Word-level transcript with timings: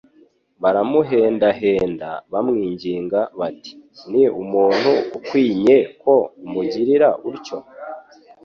Baramuhendahenda 0.61 2.09
bamwinginga 2.31 3.19
bati: 3.39 3.71
«Ni 4.11 4.23
umuntu 4.41 4.91
ukwinye 5.17 5.77
ko 6.01 6.13
umugirira 6.45 7.09
utyo 7.29 7.57